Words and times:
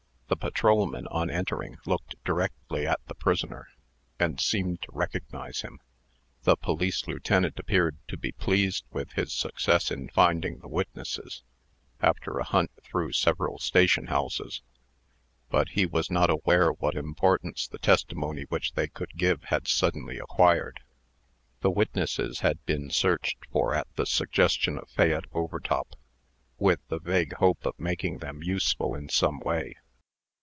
The 0.33 0.37
patrolmen, 0.37 1.07
on 1.07 1.29
entering, 1.29 1.77
looked 1.85 2.15
directly 2.23 2.87
at 2.87 3.01
the 3.07 3.15
prisoner, 3.15 3.67
and 4.17 4.39
seemed 4.39 4.81
to 4.83 4.87
recognize 4.93 5.59
him. 5.59 5.81
The 6.43 6.55
police 6.55 7.05
lieutenant 7.05 7.59
appeared 7.59 7.97
to 8.07 8.15
be 8.15 8.31
pleased 8.31 8.85
with 8.91 9.11
his 9.11 9.33
success 9.33 9.91
in 9.91 10.07
finding 10.07 10.59
the 10.59 10.69
witnesses, 10.69 11.43
after 11.99 12.39
a 12.39 12.45
hunt 12.45 12.71
through 12.81 13.11
several 13.11 13.59
station 13.59 14.07
houses; 14.07 14.61
but 15.49 15.67
he 15.71 15.85
was 15.85 16.09
not 16.09 16.29
aware 16.29 16.71
what 16.71 16.95
importance 16.95 17.67
the 17.67 17.77
testimony 17.77 18.43
which 18.43 18.71
they 18.71 18.87
could 18.87 19.11
give 19.17 19.43
had 19.43 19.67
suddenly 19.67 20.17
acquired. 20.17 20.79
The 21.59 21.71
witnesses 21.71 22.39
had 22.39 22.65
been 22.65 22.89
searched 22.89 23.39
for 23.51 23.75
at 23.75 23.93
the 23.97 24.05
suggestion 24.05 24.77
of 24.77 24.89
Fayette 24.89 25.25
Overtop, 25.33 25.97
with 26.57 26.79
the 26.87 27.01
vague 27.01 27.33
hope 27.33 27.65
of 27.65 27.77
making 27.77 28.19
them 28.19 28.41
useful 28.41 28.95
in 28.95 29.09
some 29.09 29.41
way. 29.41 29.75